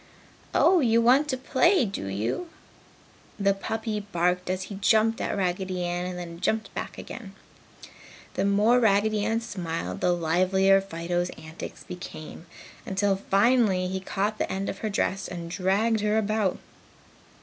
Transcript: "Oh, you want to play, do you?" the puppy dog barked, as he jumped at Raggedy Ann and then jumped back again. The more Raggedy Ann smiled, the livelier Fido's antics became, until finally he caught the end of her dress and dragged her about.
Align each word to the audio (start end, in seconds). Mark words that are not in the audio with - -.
"Oh, 0.55 0.79
you 0.79 0.99
want 0.99 1.27
to 1.27 1.37
play, 1.37 1.85
do 1.85 2.07
you?" 2.07 2.49
the 3.39 3.53
puppy 3.53 3.99
dog 3.99 4.11
barked, 4.11 4.49
as 4.49 4.63
he 4.63 4.73
jumped 4.81 5.21
at 5.21 5.37
Raggedy 5.37 5.85
Ann 5.85 6.07
and 6.07 6.17
then 6.17 6.39
jumped 6.39 6.73
back 6.73 6.97
again. 6.97 7.35
The 8.33 8.43
more 8.43 8.79
Raggedy 8.79 9.23
Ann 9.23 9.41
smiled, 9.41 10.01
the 10.01 10.11
livelier 10.11 10.81
Fido's 10.81 11.29
antics 11.37 11.83
became, 11.83 12.47
until 12.83 13.15
finally 13.15 13.85
he 13.89 13.99
caught 13.99 14.39
the 14.39 14.51
end 14.51 14.69
of 14.69 14.79
her 14.79 14.89
dress 14.89 15.27
and 15.27 15.51
dragged 15.51 15.99
her 15.99 16.17
about. 16.17 16.57